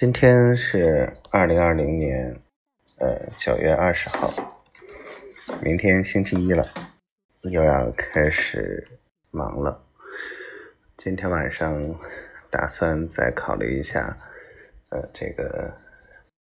[0.00, 2.40] 今天是二零二零年，
[2.98, 4.32] 呃九月二十号，
[5.60, 6.72] 明天星期一了，
[7.40, 8.86] 又要开始
[9.32, 9.84] 忙了。
[10.96, 11.98] 今天晚上
[12.48, 14.16] 打算再考虑一下，
[14.90, 15.76] 呃这个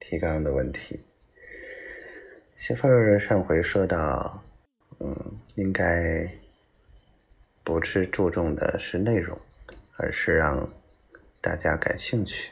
[0.01, 1.05] 提纲的问题。
[2.57, 4.43] 媳妇儿上回说到，
[4.99, 6.29] 嗯，应该
[7.63, 9.41] 不是注重的是内容，
[9.97, 10.69] 而是让
[11.41, 12.51] 大家感兴趣。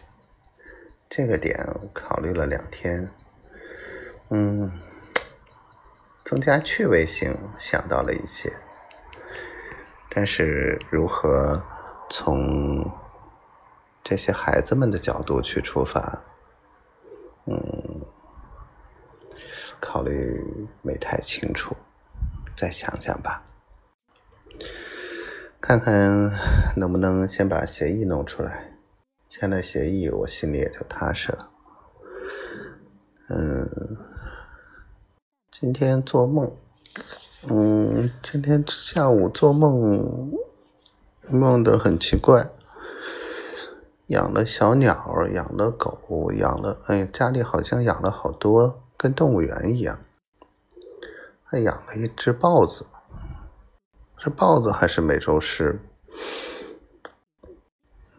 [1.15, 1.63] 这个点
[1.93, 3.07] 考虑了两天，
[4.31, 4.73] 嗯，
[6.25, 8.51] 增加趣味性想到了一些，
[10.09, 11.63] 但是如何
[12.09, 12.91] 从
[14.03, 16.23] 这些孩子们的角度去出发，
[17.45, 17.61] 嗯，
[19.83, 20.43] 考虑
[20.81, 21.77] 没太清楚，
[22.57, 23.45] 再想想吧，
[25.61, 26.31] 看看
[26.75, 28.72] 能不能先把协议弄出来。
[29.35, 31.49] 签了协议，我心里也就踏实了。
[33.31, 33.97] 嗯，
[35.51, 36.55] 今天做梦，
[37.49, 40.31] 嗯，今天下午做梦，
[41.31, 42.51] 梦的很奇怪，
[44.09, 49.99] 养了小鸟，养了狗，养了，哎，家里好像养了好多，跟动物园一样，
[51.43, 52.85] 还养了一只豹子，
[54.19, 55.81] 是豹子还是美洲狮？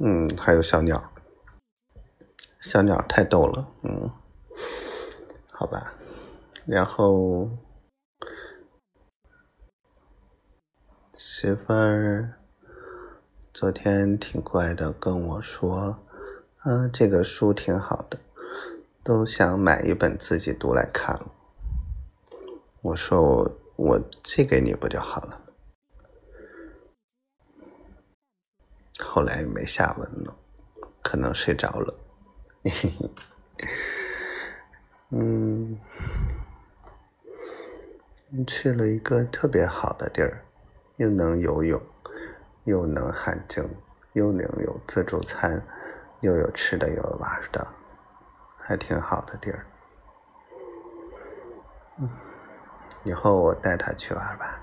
[0.06, 1.12] 嗯，还有小鸟，
[2.60, 4.12] 小鸟太逗了，嗯，
[5.50, 5.94] 好吧，
[6.66, 7.50] 然后
[11.16, 12.34] 媳妇儿
[13.54, 15.98] 昨天挺乖的，跟我说，
[16.58, 18.20] 啊，这个书挺好的，
[19.06, 21.32] 都想买一本自己读来看了。
[22.82, 25.43] 我说我我寄给你不就好了。
[29.04, 30.34] 后来没下文了，
[31.04, 31.94] 可能睡着了。
[35.12, 35.78] 嗯，
[38.48, 40.44] 去了一个特别好的地儿，
[40.96, 41.80] 又能游泳，
[42.64, 43.70] 又能汗蒸，
[44.14, 45.62] 又能有自助餐，
[46.22, 47.68] 又有吃的，又有玩的，
[48.58, 49.66] 还挺好的地儿。
[52.00, 52.10] 嗯，
[53.04, 54.60] 以后我带他去玩吧。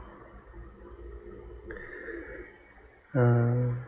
[3.12, 3.84] 嗯。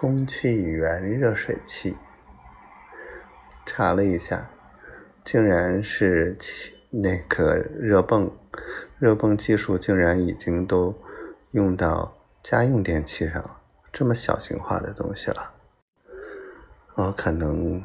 [0.00, 1.94] 空气源热水器，
[3.66, 4.48] 查了一下，
[5.22, 6.38] 竟然是
[6.88, 8.34] 那个热泵，
[8.98, 10.94] 热泵技术竟然已经都
[11.50, 13.60] 用到家用电器上，
[13.92, 15.52] 这么小型化的东西了。
[16.94, 17.84] 我可能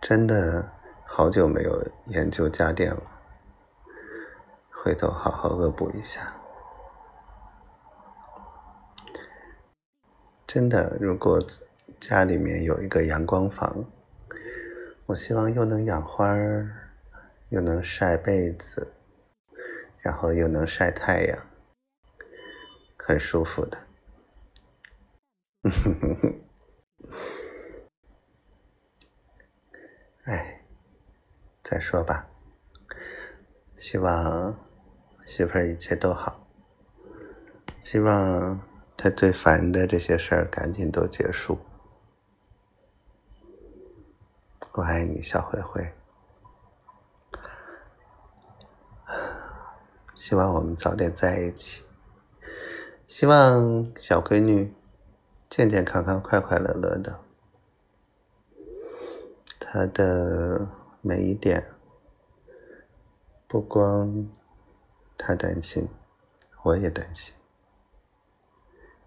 [0.00, 0.68] 真的
[1.06, 3.04] 好久没有研究家电了，
[4.68, 6.41] 回头好好恶补一下。
[10.54, 11.40] 真的，如果
[11.98, 13.86] 家里面有一个阳光房，
[15.06, 16.36] 我希望又能养花，
[17.48, 18.92] 又能晒被子，
[20.00, 21.46] 然后又能晒太阳，
[22.98, 23.78] 很舒服的。
[30.24, 30.60] 哎，
[31.62, 32.28] 再说吧，
[33.74, 34.54] 希望
[35.24, 36.46] 媳妇一切都好，
[37.80, 38.60] 希望。
[39.02, 41.58] 他最烦的这些事儿，赶紧都结束。
[44.74, 45.92] 我爱你，小灰灰。
[50.14, 51.82] 希望我们早点在一起。
[53.08, 54.72] 希望小闺女
[55.50, 57.18] 健健康康、快快乐乐的。
[59.58, 60.68] 她的
[61.00, 61.74] 每一点，
[63.48, 64.28] 不光
[65.18, 65.88] 她担心，
[66.62, 67.34] 我也担心。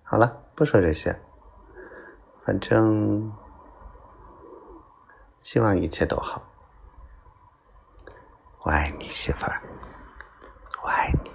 [0.05, 1.19] 好了不说这些。
[2.45, 3.33] 反正
[5.41, 6.41] 希望一切都好。
[8.61, 9.61] 我爱你媳妇儿。
[10.83, 11.34] 我爱你。